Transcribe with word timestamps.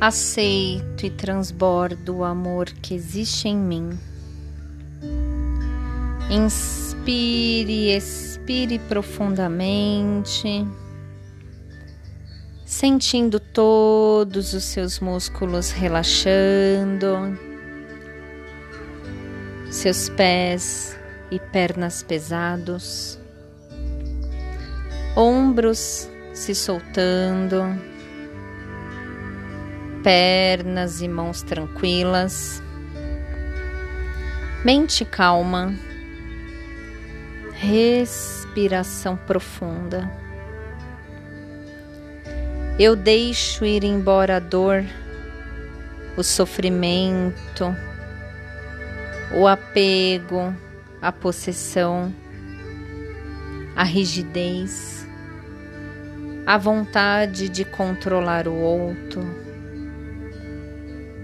Aceito 0.00 1.06
e 1.06 1.10
transbordo 1.10 2.18
o 2.18 2.24
amor 2.24 2.66
que 2.66 2.94
existe 2.94 3.48
em 3.48 3.56
mim. 3.56 3.98
Inspire, 6.30 7.90
expire 7.96 8.78
profundamente, 8.78 10.64
sentindo 12.64 13.40
todos 13.40 14.54
os 14.54 14.62
seus 14.62 15.00
músculos 15.00 15.72
relaxando, 15.72 17.36
seus 19.68 20.08
pés 20.10 20.96
e 21.28 21.40
pernas 21.40 22.04
pesados, 22.04 23.18
ombros 25.16 26.08
se 26.32 26.54
soltando 26.54 27.97
pernas 30.08 31.02
e 31.02 31.06
mãos 31.06 31.42
tranquilas, 31.42 32.62
mente 34.64 35.04
calma, 35.04 35.74
respiração 37.52 39.18
profunda. 39.18 40.10
Eu 42.78 42.96
deixo 42.96 43.66
ir 43.66 43.84
embora 43.84 44.36
a 44.36 44.40
dor, 44.40 44.82
o 46.16 46.22
sofrimento, 46.22 47.76
o 49.36 49.46
apego, 49.46 50.56
a 51.02 51.12
possessão, 51.12 52.14
a 53.76 53.84
rigidez, 53.84 55.06
a 56.46 56.56
vontade 56.56 57.50
de 57.50 57.62
controlar 57.66 58.48
o 58.48 58.54
outro 58.54 59.47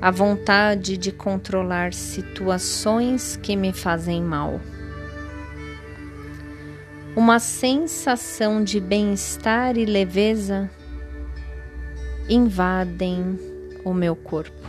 a 0.00 0.10
vontade 0.12 0.96
de 0.96 1.10
controlar 1.10 1.92
situações 1.92 3.36
que 3.36 3.56
me 3.56 3.72
fazem 3.72 4.22
mal. 4.22 4.60
Uma 7.16 7.40
sensação 7.40 8.62
de 8.62 8.78
bem-estar 8.78 9.76
e 9.76 9.84
leveza 9.84 10.70
invadem 12.28 13.38
o 13.84 13.92
meu 13.92 14.14
corpo. 14.14 14.68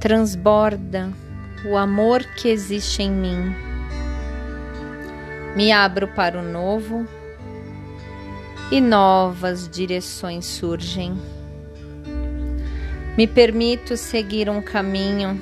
Transborda 0.00 1.12
o 1.68 1.76
amor 1.76 2.22
que 2.36 2.48
existe 2.48 3.02
em 3.02 3.10
mim. 3.10 3.54
Me 5.56 5.72
abro 5.72 6.06
para 6.06 6.38
o 6.38 6.42
novo 6.42 7.04
e 8.70 8.80
novas 8.80 9.68
direções 9.68 10.46
surgem 10.46 11.18
me 13.16 13.26
permito 13.26 13.96
seguir 13.96 14.48
um 14.48 14.62
caminho 14.62 15.38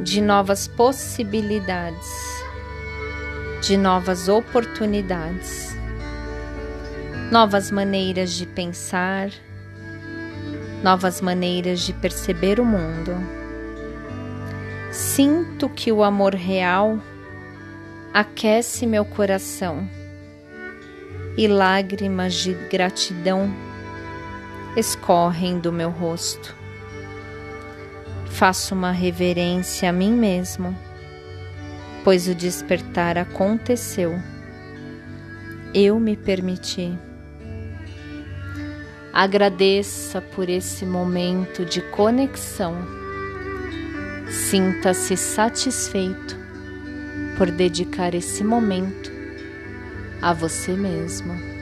de 0.00 0.20
novas 0.20 0.66
possibilidades, 0.66 2.08
de 3.62 3.76
novas 3.76 4.28
oportunidades, 4.28 5.76
novas 7.30 7.70
maneiras 7.70 8.32
de 8.32 8.46
pensar, 8.46 9.30
novas 10.82 11.20
maneiras 11.20 11.80
de 11.80 11.92
perceber 11.92 12.60
o 12.60 12.64
mundo. 12.64 13.12
Sinto 14.90 15.68
que 15.68 15.92
o 15.92 16.02
amor 16.02 16.34
real 16.34 16.98
aquece 18.12 18.86
meu 18.86 19.04
coração 19.04 19.88
e 21.36 21.46
lágrimas 21.46 22.34
de 22.34 22.54
gratidão 22.68 23.48
escorrem 24.76 25.58
do 25.58 25.72
meu 25.72 25.90
rosto. 25.90 26.54
Faço 28.26 28.74
uma 28.74 28.92
reverência 28.92 29.90
a 29.90 29.92
mim 29.92 30.12
mesmo, 30.12 30.76
pois 32.04 32.28
o 32.28 32.34
despertar 32.34 33.18
aconteceu. 33.18 34.14
Eu 35.74 35.98
me 35.98 36.16
permiti. 36.16 36.96
Agradeça 39.12 40.20
por 40.20 40.48
esse 40.48 40.86
momento 40.86 41.64
de 41.64 41.80
conexão. 41.82 42.76
Sinta-se 44.30 45.16
satisfeito 45.16 46.36
por 47.36 47.50
dedicar 47.50 48.14
esse 48.14 48.44
momento 48.44 49.10
a 50.22 50.32
você 50.32 50.72
mesmo. 50.72 51.57